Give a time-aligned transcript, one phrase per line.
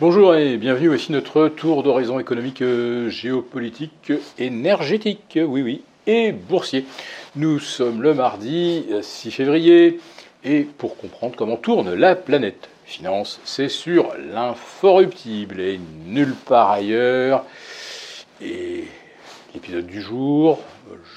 [0.00, 6.84] Bonjour et bienvenue, voici notre tour d'horizon économique, euh, géopolitique, énergétique, oui oui, et boursier.
[7.34, 9.98] Nous sommes le mardi 6 février
[10.44, 17.44] et pour comprendre comment tourne la planète finance, c'est sur l'inforruptible et nulle part ailleurs.
[18.40, 18.84] Et
[19.52, 20.60] l'épisode du jour,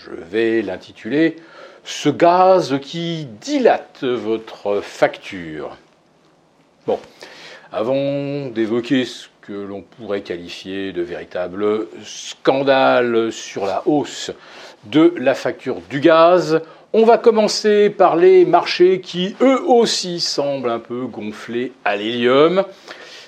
[0.03, 1.35] je vais l'intituler
[1.83, 5.77] Ce gaz qui dilate votre facture.
[6.87, 6.97] Bon,
[7.71, 14.31] avant d'évoquer ce que l'on pourrait qualifier de véritable scandale sur la hausse
[14.85, 16.61] de la facture du gaz,
[16.93, 22.65] on va commencer par les marchés qui eux aussi semblent un peu gonflés à l'hélium,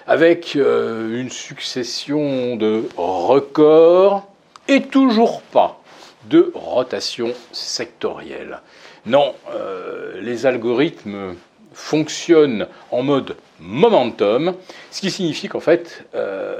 [0.08, 4.28] avec euh, une succession de records
[4.68, 5.80] et toujours pas
[6.26, 8.60] de rotation sectorielle.
[9.06, 11.36] Non, euh, les algorithmes
[11.74, 14.54] fonctionnent en mode momentum,
[14.92, 16.60] ce qui signifie qu'en fait, euh,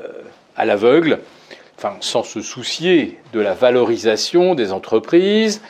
[0.56, 1.20] à l'aveugle,
[1.78, 5.62] enfin, sans se soucier de la valorisation des entreprises,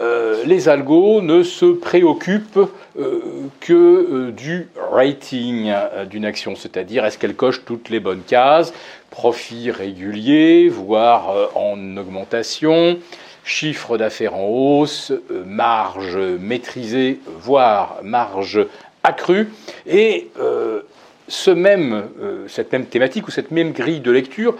[0.00, 3.20] euh, les algos ne se préoccupent euh,
[3.60, 5.72] que du rating
[6.10, 8.72] d'une action, c'est-à-dire est-ce qu'elle coche toutes les bonnes cases,
[9.10, 12.98] profit régulier, voire en augmentation,
[13.44, 15.12] chiffre d'affaires en hausse,
[15.44, 18.66] marge maîtrisée, voire marge
[19.04, 19.50] accrue.
[19.86, 20.82] Et euh,
[21.28, 24.56] ce même, euh, cette même thématique ou cette même grille de lecture,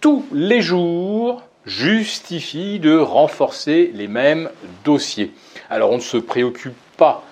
[0.00, 4.50] tous les jours, justifie de renforcer les mêmes
[4.84, 5.32] dossiers.
[5.68, 7.24] Alors on ne se préoccupe pas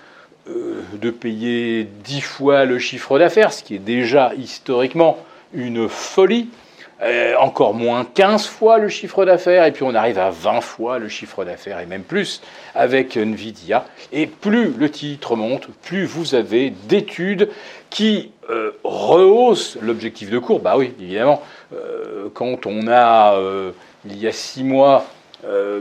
[0.49, 5.19] euh, de payer dix fois le chiffre d'affaires, ce qui est déjà historiquement
[5.55, 6.49] une folie.
[7.05, 10.99] Euh, encore moins 15 fois le chiffre d'affaires, et puis on arrive à 20 fois
[10.99, 12.41] le chiffre d'affaires, et même plus
[12.75, 13.85] avec Nvidia.
[14.11, 17.51] Et plus le titre monte, plus vous avez d'études
[17.91, 20.61] qui euh, rehaussent l'objectif de cours.
[20.61, 21.43] Bah oui, évidemment,
[21.75, 23.39] euh, quand on a,
[24.07, 25.05] il y a 6 mois,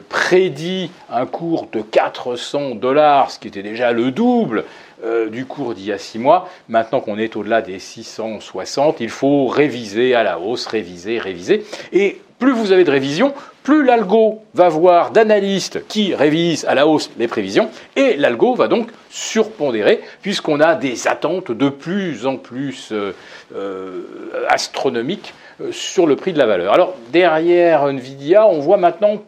[0.09, 4.65] prédit un cours de 400 dollars, ce qui était déjà le double
[5.03, 6.49] euh, du cours d'il y a six mois.
[6.69, 11.65] Maintenant qu'on est au-delà des 660, il faut réviser à la hausse, réviser, réviser.
[11.91, 13.33] Et plus vous avez de révisions,
[13.63, 18.67] plus l'algo va voir d'analystes qui révisent à la hausse les prévisions, et l'algo va
[18.67, 23.13] donc surpondérer, puisqu'on a des attentes de plus en plus euh,
[23.55, 24.01] euh,
[24.49, 25.33] astronomiques
[25.71, 26.73] sur le prix de la valeur.
[26.73, 29.21] Alors derrière Nvidia, on voit maintenant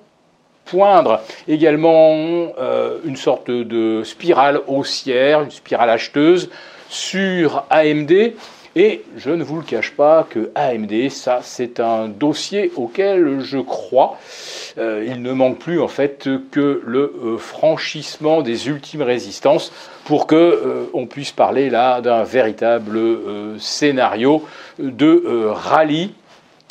[0.66, 6.50] poindre également euh, une sorte de spirale haussière, une spirale acheteuse
[6.90, 8.34] sur AMD.
[8.78, 13.60] Et je ne vous le cache pas que AMD, ça, c'est un dossier auquel je
[13.60, 14.18] crois.
[14.78, 19.72] Euh, il ne manque plus en fait que le euh, franchissement des ultimes résistances
[20.04, 23.00] pour que on puisse parler là d'un véritable
[23.58, 24.44] scénario
[24.78, 26.14] de rallye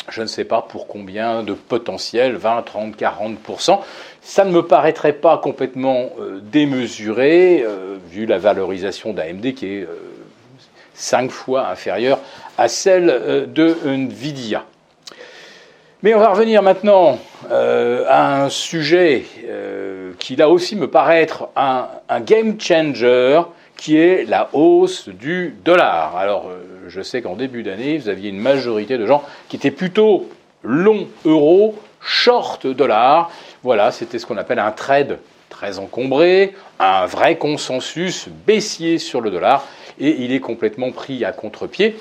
[0.08, 3.80] je ne sais pas pour combien de potentiel, 20, 30, 40%.
[4.20, 9.82] Ça ne me paraîtrait pas complètement euh, démesuré, euh, vu la valorisation d'AMD qui est
[9.82, 9.98] euh,
[10.94, 12.18] 5 fois inférieure
[12.56, 14.64] à celle de Nvidia.
[16.02, 17.18] Mais on va revenir maintenant
[17.50, 19.24] à un sujet
[20.20, 23.40] qui là aussi me paraît être un game changer,
[23.84, 26.16] qui est la hausse du dollar.
[26.16, 26.50] Alors,
[26.88, 30.30] je sais qu'en début d'année, vous aviez une majorité de gens qui étaient plutôt
[30.62, 33.30] long euro, short dollar.
[33.62, 35.18] Voilà, c'était ce qu'on appelle un trade
[35.50, 39.66] très encombré, un vrai consensus baissier sur le dollar,
[40.00, 41.94] et il est complètement pris à contre-pied.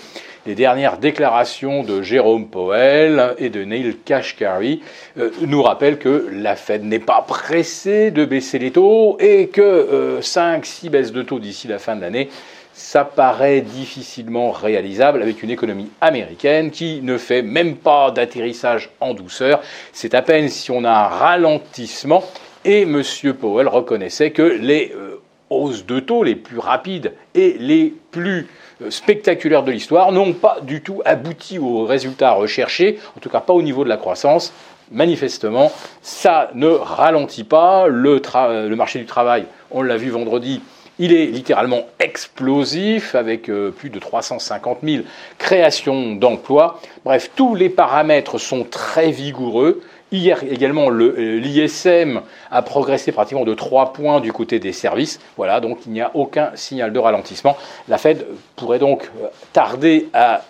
[0.45, 4.81] Les dernières déclarations de Jérôme Powell et de Neil Kashkari
[5.17, 10.19] euh, nous rappellent que la Fed n'est pas pressée de baisser les taux et que
[10.19, 12.29] 5-6 euh, baisses de taux d'ici la fin de l'année,
[12.73, 19.13] ça paraît difficilement réalisable avec une économie américaine qui ne fait même pas d'atterrissage en
[19.13, 19.61] douceur.
[19.93, 22.21] C'est à peine si on a un ralentissement.
[22.65, 23.01] Et M.
[23.39, 28.47] Powell reconnaissait que les euh, hausses de taux les plus rapides et les plus
[28.89, 33.53] spectaculaires de l'histoire n'ont pas du tout abouti aux résultats recherchés, en tout cas pas
[33.53, 34.53] au niveau de la croissance.
[34.91, 35.71] Manifestement,
[36.01, 37.87] ça ne ralentit pas.
[37.87, 38.21] Le,
[38.67, 40.61] le marché du travail, on l'a vu vendredi,
[40.99, 45.03] il est littéralement explosif avec euh, plus de 350 000
[45.39, 46.79] créations d'emplois.
[47.03, 49.81] Bref, tous les paramètres sont très vigoureux.
[50.13, 52.21] Hier également, euh, l'ISM
[52.51, 55.19] a progressé pratiquement de 3 points du côté des services.
[55.37, 57.57] Voilà, donc il n'y a aucun signal de ralentissement.
[57.87, 58.25] La Fed
[58.55, 60.43] pourrait donc euh, tarder à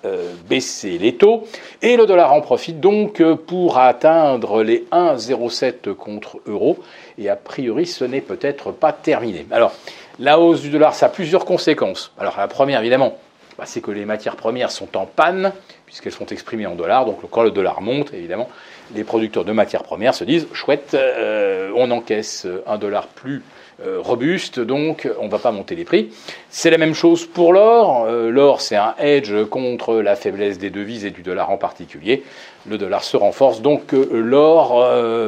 [0.49, 1.45] baisser les taux.
[1.81, 6.77] Et le dollar en profite donc pour atteindre les 1,07 contre euro.
[7.17, 9.45] Et a priori, ce n'est peut-être pas terminé.
[9.49, 9.71] Alors,
[10.19, 12.11] la hausse du dollar, ça a plusieurs conséquences.
[12.19, 13.17] Alors la première, évidemment,
[13.57, 15.53] bah, c'est que les matières premières sont en panne,
[15.85, 17.05] puisqu'elles sont exprimées en dollars.
[17.05, 18.49] Donc quand le dollar monte, évidemment,
[18.95, 23.43] les producteurs de matières premières se disent, chouette, euh, on encaisse un dollar plus
[23.85, 26.11] euh, robuste, donc on ne va pas monter les prix.
[26.49, 28.05] C'est la même chose pour l'or.
[28.07, 32.23] Euh, l'or, c'est un hedge contre la faiblesse des devises et du dollar en particulier.
[32.67, 34.79] Le dollar se renforce, donc l'or,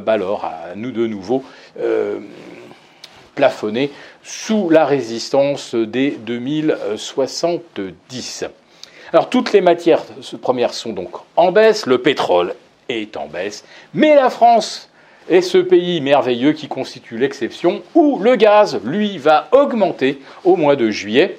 [0.04, 1.44] bah, l'or nous de nouveau
[3.36, 3.92] plafonné
[4.24, 8.46] sous la résistance des 2070.
[9.14, 10.02] Alors toutes les matières
[10.42, 12.56] premières sont donc en baisse, le pétrole
[12.90, 14.90] est en baisse, mais la France
[15.30, 20.76] est ce pays merveilleux qui constitue l'exception où le gaz, lui, va augmenter au mois
[20.76, 21.38] de juillet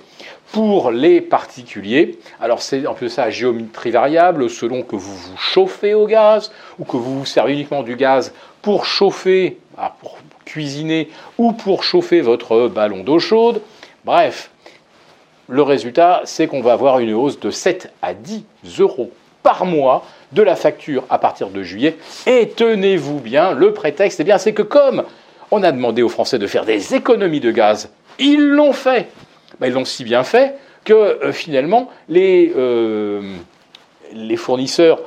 [0.53, 2.19] pour les particuliers.
[2.41, 6.85] Alors c'est un peu ça géométrie variable selon que vous vous chauffez au gaz ou
[6.85, 8.33] que vous vous servez uniquement du gaz
[8.63, 9.95] pour chauffer, ah,
[10.47, 13.61] cuisiner ou pour chauffer votre ballon d'eau chaude.
[14.07, 14.51] Bref,
[15.49, 18.45] le résultat, c'est qu'on va avoir une hausse de 7 à 10
[18.79, 19.11] euros
[19.43, 21.97] par mois de la facture à partir de juillet.
[22.27, 25.05] Et tenez-vous bien, le prétexte, eh bien, c'est que comme
[25.51, 29.09] on a demandé aux Français de faire des économies de gaz, ils l'ont fait.
[29.63, 33.21] Ils l'ont si bien fait que euh, finalement, les, euh,
[34.13, 35.01] les fournisseurs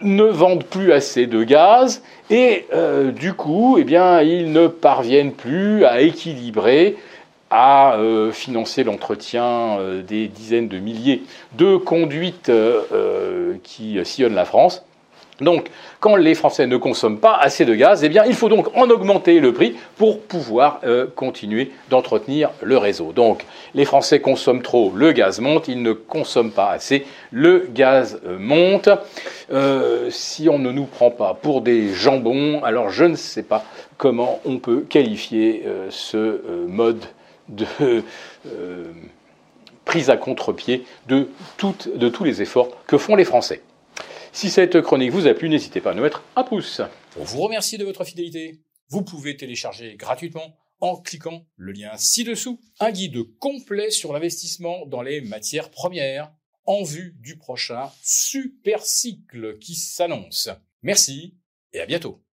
[0.00, 5.32] ne vendent plus assez de gaz et euh, du coup, eh bien, ils ne parviennent
[5.32, 6.96] plus à équilibrer,
[7.50, 12.50] à euh, financer l'entretien euh, des dizaines de milliers de conduites
[13.62, 14.84] qui sillonnent la France.
[15.40, 18.88] Donc, quand les Français ne consomment pas assez de gaz, eh il faut donc en
[18.88, 23.12] augmenter le prix pour pouvoir euh, continuer d'entretenir le réseau.
[23.12, 23.44] Donc,
[23.74, 28.38] les Français consomment trop, le gaz monte, ils ne consomment pas assez, le gaz euh,
[28.38, 28.88] monte.
[29.52, 33.64] Euh, si on ne nous prend pas pour des jambons, alors je ne sais pas
[33.98, 37.04] comment on peut qualifier ce mode
[37.48, 37.66] de
[39.84, 41.28] prise à contre-pied de
[41.58, 43.62] tous les efforts que font les Français.
[44.34, 46.82] Si cette chronique vous a plu, n'hésitez pas à nous mettre un pouce.
[47.12, 52.60] Pour vous remercier de votre fidélité, vous pouvez télécharger gratuitement en cliquant le lien ci-dessous
[52.80, 56.32] un guide complet sur l'investissement dans les matières premières
[56.66, 60.48] en vue du prochain super cycle qui s'annonce.
[60.82, 61.36] Merci
[61.72, 62.23] et à bientôt.